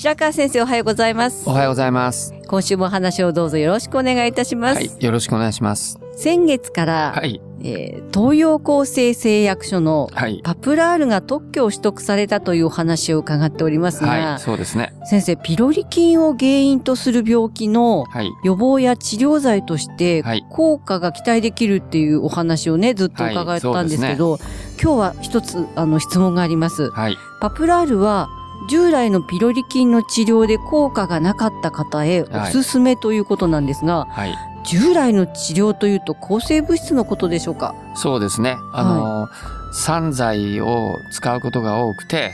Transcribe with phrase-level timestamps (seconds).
[0.00, 2.32] 白川先生おはようございますおはようございます。
[2.46, 6.00] 今週もお話をどうぞよろしくお願いいたします、はい、よろしくお願いします。
[6.16, 14.94] 先月から、はい、えー東洋厚生製薬所のはい、パプラールが特許を取得されたというお話を伺っておりますが、はい、そうですね。
[15.04, 24.38] 先生ピロリ菌を原因とする病気のはい、予防や治療剤としてはい効果が期待できるっていうお話をねずっと伺ったんですけど、
[24.82, 26.88] 今日は一つあの質問があります。
[26.88, 28.30] はい、パプラールは
[28.68, 37.74] 従来のピロリ菌の治療で効果がなかった方へおすすめということなんですが、はい、従来の治療というと抗生物質のことでしょうか？
[37.94, 38.56] そうですね。
[38.72, 39.28] あの、
[39.72, 42.32] 散剤を使うことが多くて、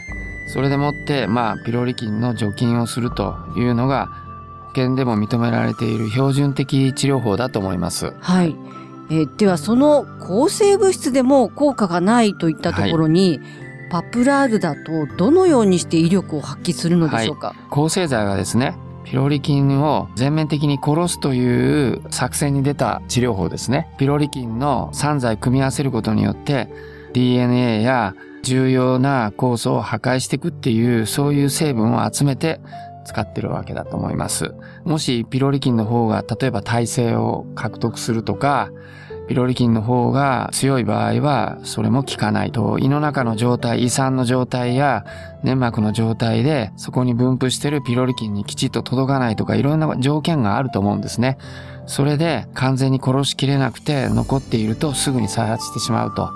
[0.52, 4.06] それでもって、まあ、ピロリ菌の除菌をするというのが、
[4.68, 8.12] 保険でも認められている標準的治療法だと思います。
[8.20, 8.54] はい。
[9.10, 13.40] えーではその抗生物質でも効果がないといったところに、
[13.90, 23.94] パプラールだとどのようにして威力を発揮するのでしょうか、はい抗生剤はですね、ピロリ菌を全面的に殺すという作戦に出た治療法ですね。
[23.98, 26.68] ピロリ菌の3剤組み合わせることによって
[27.12, 32.60] DNA や重要な酵素を破壊していくっていうそういう成分を集めて
[33.04, 34.54] 使ってるわけだと思います。
[34.84, 38.70] もしピロリ菌の方が例えば耐性を獲得するとか
[39.28, 45.04] ピロリ菌の方が強い場合はそれも効かないと胃の中の状態胃酸の状態や
[45.42, 51.38] 粘膜の状態でそこに分布してるピロリ菌にきちっと届かないとかいろんな条件があると思うんですね。
[51.86, 56.30] それで完全に殺しきれなくて残っているとすぐに再発してしまうと。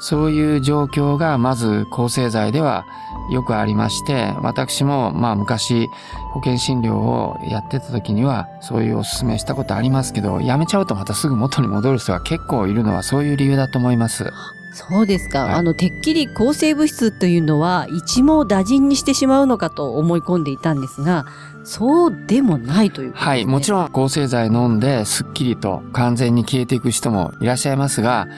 [0.00, 2.86] そういう状況がまず抗生剤では
[3.30, 5.88] よくありまして、私もまあ昔
[6.32, 14.32] 保険診療をやってた時にはそういうお勧めしたことありますけど、やめちゃうとまたすぐ元に戻る人が結構いるのはそういう理由だと思います。
[14.72, 15.54] そうですか、はい。
[15.54, 21.26] あのてっきり抗生物質というのは一網打尽にしてしまうのかと思い込んでいたんですが
[21.64, 28.28] そうでもないということです、ね、はい、もちろん抗生剤飲んですっきりと完全に消えていく人もいらっしゃいますが、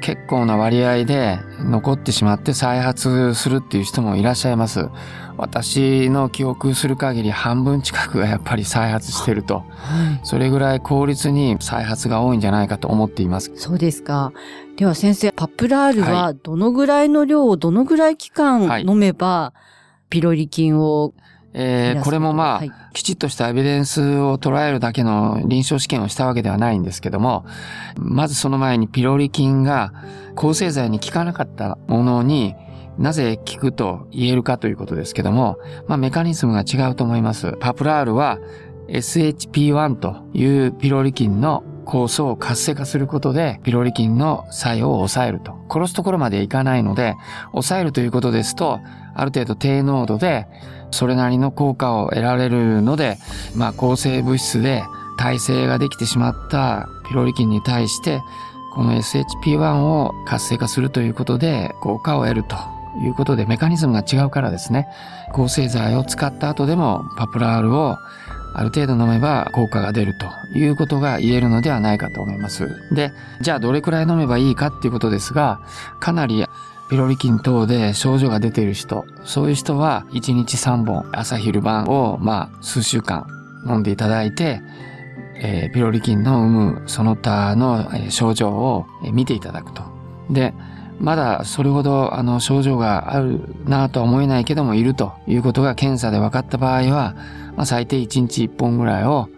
[0.00, 4.88] 結構な割合で残ってしまって再発するっていう人もいらっしゃいます。
[5.36, 9.58] 私の記憶する限り半分近くがやっぱり再発してると。
[9.58, 13.52] はいそれぐらい効率に再発が多いんじゃないかと思っています。
[13.54, 14.32] そうですか
[14.76, 19.52] では先生パプラールははどのぐらいの量をどのぐらい期間はい飲めば
[20.10, 21.14] ピロリ菌を
[21.54, 27.46] えーこれもまあ、はいきちっとしたエビデンスを捉えるだけの臨床試験をしたわけではないんですけども、
[27.96, 29.92] まずその前にピロリ菌が
[30.34, 32.56] 抗生剤に効かなかったものに
[32.98, 37.52] なぜ効くと言えるかということですけども、まあメカニズムが違うと思います。
[37.60, 38.38] パプラールは
[38.88, 45.58] SHP1 というピロリ菌の酵素を活性化することでピロリ菌の作用を抑えると。
[45.70, 47.16] 殺すところまでいかないので、
[47.52, 48.80] 抑えるということですと、
[49.14, 50.46] ある程度低濃度で
[50.90, 53.16] それなりの効果を得られるので、
[53.56, 54.84] まあ、抗生物質で
[55.18, 58.20] 耐性ができてしまったピロリ菌に対して、
[58.74, 62.56] この SHP1 を活性化するということで効果を得ると
[63.02, 64.86] いうことでメカニズムが違うからですね。
[65.32, 67.96] 抗生剤を使った後でもパプラールを
[68.54, 70.26] ある程度飲めば効果が出ると
[70.58, 72.68] いうことが言えるのではないかと思います。
[72.92, 75.60] で、じゃあどれくらい飲めばいいかっていうことですが、
[76.00, 76.44] かなり
[76.90, 83.26] ピロリ菌等で症状が出ている人、そういう人は1日3本、朝昼晩をまあ数週間
[83.66, 84.62] 飲んでいただいて、
[85.40, 89.82] えーピロリ菌の有無その他の症状を見ていただくと。
[90.30, 90.54] で、
[91.00, 97.14] まだそれほどあの症状があるなとは思えないけどもいるということが検査で分かった場合は、
[97.58, 99.28] まあ、最低1日1本ぐらいを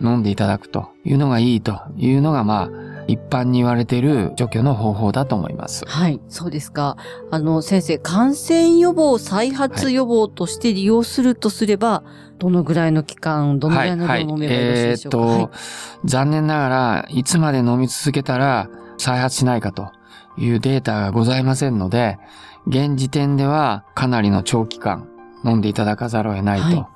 [0.00, 2.70] 飲んでいただくというのがいいというのがまあ
[3.06, 5.84] 一般に言われている除去の方法だと思います。
[5.86, 6.96] はい、そうですか。
[7.30, 12.02] あの、先生、感染予防、再発予防として利用するとすれば、
[12.38, 15.18] どのぐらいの期間、どのぐらいの量飲めばよろしいでしょうか？
[15.18, 15.56] えーっと、
[16.04, 18.68] 残念ながら、いつまで飲み続けたら
[18.98, 19.92] 再発しないかと
[20.36, 22.18] いうデータがございませんので、
[22.66, 25.06] 現時点ではかなりの長期間
[25.44, 26.88] 飲んでいただかざるを得ないはと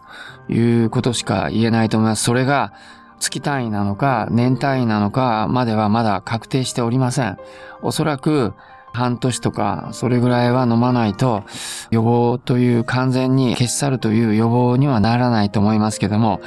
[0.50, 2.24] いうことしか言えないと思います。
[2.24, 2.72] それが
[3.18, 7.38] 月単位なのか年単位なのかまではまだ確定しておりません。
[7.82, 8.54] おそらく
[8.92, 11.44] 半年とかそれぐらいは飲まないと
[11.90, 16.40] 予防という完全に消し去るという予防にはならないと思いますけども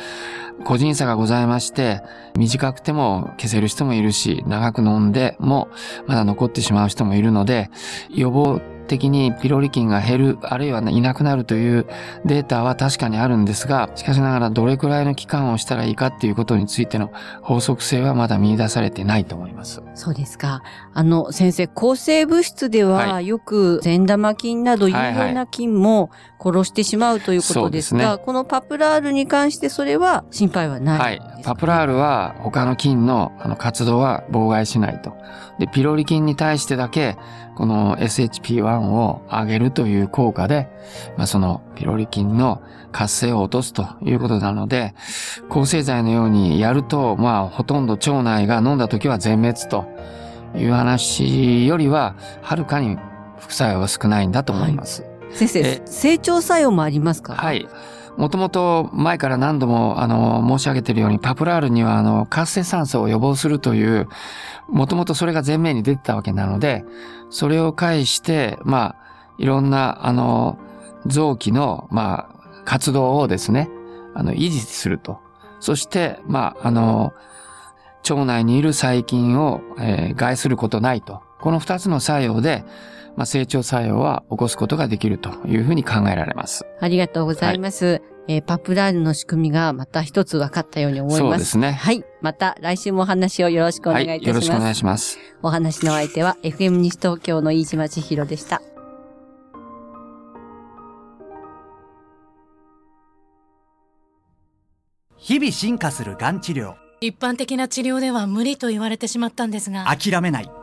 [0.65, 2.01] 個人差がございまして
[2.35, 5.69] 短くても消せる人もいるし長く飲んでも
[6.05, 7.69] まだ残ってしまう人もいるので
[8.09, 11.85] 予防的にピロリ菌が減るあるいはいなくなるという
[12.25, 19.81] データは確かにあるんですがしかしながらどれくらいの期間をしたらいいかっていうことについての法則性はまだ見出されてないと思います。
[19.95, 20.63] そうですか。
[20.93, 31.43] あの、先生、抗生物質では、はよく善玉菌など有はいはい用な菌も殺してしまうということですが、そうですねこのパプラールに関してそれは心配はないはい。
[31.43, 35.13] パプラールは他の菌のあの活動は妨害しないと。
[35.59, 37.17] で、ピロリ菌に対してだけ、
[37.55, 37.97] この
[38.79, 40.67] SHP1 を上げるという効果で、
[41.17, 42.61] まあ、そのピロリ菌の
[42.91, 44.93] 活性を落とすということなので、
[45.49, 49.85] 抗生剤のようにやると、まあ、ほとんど腸内が飲んだ時は全滅と
[50.55, 52.97] いう話よりは、はるかに
[53.39, 55.05] 副作用は少ないんだと思います。
[55.31, 57.67] 先生え、成長作用もありますかはい。
[58.17, 64.07] もともと前から何度もあの申し上げているようにパプラールにはあの活性酸素を予防するという
[64.67, 66.85] もともとそれが前面に出てたわけなので
[67.29, 70.59] それを介してまあいろんなあの
[71.07, 73.69] 臓器のまあ活動をですね
[74.13, 75.19] あの維持すると。
[75.59, 77.13] そしてまああの
[78.09, 81.21] 腸内にいる細菌を、えー害することないと。
[81.39, 82.65] この二つの作用で
[83.15, 86.65] まあ、成長作用は起こすことができるというふうに考えられます。
[86.79, 88.01] ありがとうございます。
[88.27, 91.19] えーパプラールの仕組みがまた一つ分かったように思います。
[91.19, 92.03] そうですねはい。
[92.21, 94.27] また来週もお話をよろしくお願いいたします。
[94.27, 95.19] よろしくお願いします。
[95.41, 98.61] お話の相手は FM 西東京の飯島千尋でした。
[105.17, 110.62] 日々進化するがん治療一般的な治療では無理と言われてしまったんですが諦めない